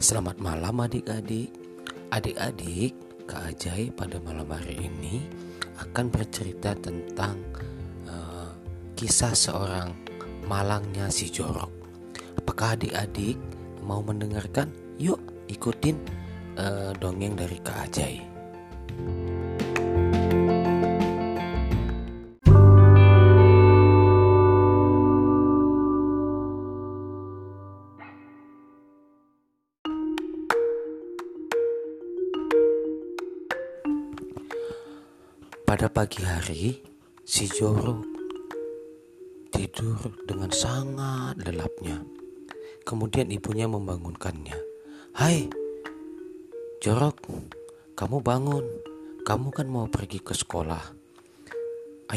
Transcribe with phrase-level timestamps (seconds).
[0.00, 1.52] Selamat malam adik-adik.
[2.08, 2.96] Adik-adik,
[3.28, 5.28] Kak Ajai pada malam hari ini
[5.76, 7.36] akan bercerita tentang
[8.08, 8.48] uh,
[8.96, 9.92] kisah seorang
[10.48, 11.68] malangnya si Jorok.
[12.40, 13.36] Apakah adik-adik
[13.84, 14.72] mau mendengarkan?
[14.96, 15.20] Yuk
[15.52, 16.00] ikutin
[16.56, 18.29] uh, dongeng dari Kak Ajai.
[35.70, 36.82] Pada pagi hari,
[37.22, 38.02] si Joro
[39.54, 42.02] tidur dengan sangat lelapnya.
[42.82, 44.58] Kemudian ibunya membangunkannya.
[45.14, 45.46] Hai,
[46.82, 47.22] Jorok,
[47.94, 48.66] kamu bangun.
[49.22, 50.90] Kamu kan mau pergi ke sekolah.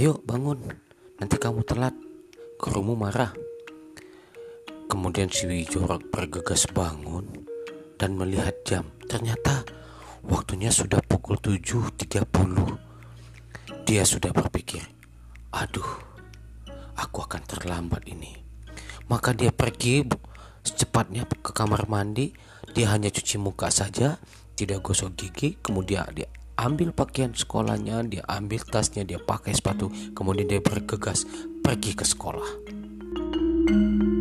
[0.02, 0.58] Ayo bangun,
[1.22, 1.94] nanti kamu telat.
[2.58, 3.38] Gurumu marah.
[4.90, 7.46] Kemudian si Jorok bergegas bangun
[8.02, 8.90] dan melihat jam.
[9.06, 9.62] Ternyata
[10.26, 12.93] waktunya sudah pukul 7.30.
[13.94, 14.82] Dia sudah berpikir,
[15.54, 15.86] "Aduh,
[16.98, 18.42] aku akan terlambat ini."
[19.06, 20.02] Maka dia pergi
[20.66, 22.34] secepatnya ke kamar mandi.
[22.74, 24.18] Dia hanya cuci muka saja,
[24.58, 25.62] tidak gosok gigi.
[25.62, 26.26] Kemudian dia
[26.58, 29.94] ambil pakaian sekolahnya, dia ambil tasnya, dia pakai sepatu.
[30.18, 31.30] Kemudian dia bergegas
[31.62, 32.50] pergi ke sekolah.
[33.70, 34.13] Nah,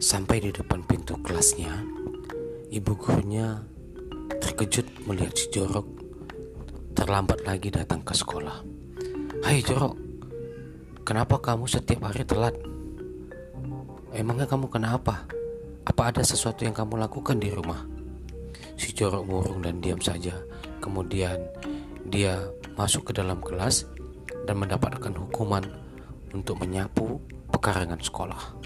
[0.00, 1.84] sampai di depan pintu kelasnya,
[2.72, 3.60] ibu gurunya
[4.40, 5.84] terkejut melihat si Jorok
[6.96, 8.64] terlambat lagi datang ke sekolah.
[9.44, 10.00] Hai Jorok,
[11.04, 12.56] kenapa kamu setiap hari telat?
[14.16, 15.28] Emangnya kamu kenapa?
[15.84, 17.84] Apa ada sesuatu yang kamu lakukan di rumah?
[18.80, 20.32] Si Jorok murung dan diam saja.
[20.80, 21.44] Kemudian
[22.08, 22.40] dia
[22.72, 23.84] masuk ke dalam kelas
[24.48, 25.68] dan mendapatkan hukuman
[26.32, 27.20] untuk menyapu
[27.52, 28.59] pekarangan sekolah.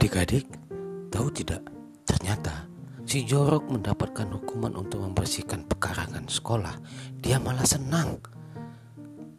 [0.00, 0.48] Adik-adik,
[1.12, 1.60] tahu tidak?
[2.08, 2.64] Ternyata
[3.04, 6.72] si Jorok mendapatkan hukuman untuk membersihkan pekarangan sekolah.
[7.20, 8.16] Dia malah senang.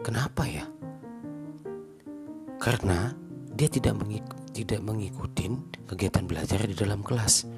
[0.06, 0.70] Kenapa ya?
[2.62, 3.10] Karena
[3.58, 4.22] dia tidak mengik
[4.54, 5.50] tidak mengikuti
[5.90, 7.50] kegiatan belajar di dalam kelas.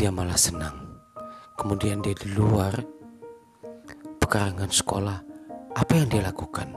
[0.00, 0.96] Dia malah senang.
[1.60, 2.72] Kemudian dia di luar
[4.16, 5.20] pekarangan sekolah.
[5.76, 6.72] Apa yang dia lakukan?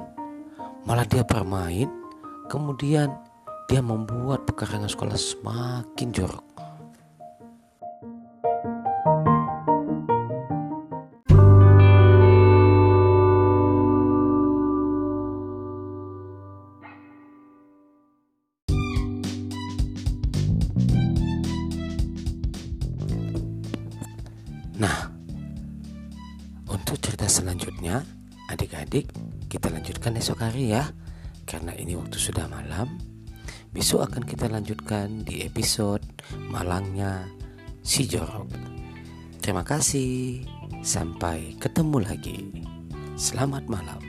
[0.84, 1.88] Malah dia bermain,
[2.52, 3.27] kemudian
[3.68, 6.46] dia membuat pekarangan sekolah semakin jorok.
[24.78, 25.12] Nah,
[26.72, 28.06] untuk cerita selanjutnya,
[28.48, 29.12] adik-adik,
[29.52, 30.88] kita lanjutkan esok hari ya.
[31.44, 33.17] Karena ini waktu sudah malam,
[33.78, 36.02] Besok akan kita lanjutkan di episode
[36.50, 37.30] Malangnya
[37.86, 38.50] si Jorok.
[39.38, 40.42] Terima kasih.
[40.82, 42.50] Sampai ketemu lagi.
[43.14, 44.07] Selamat malam.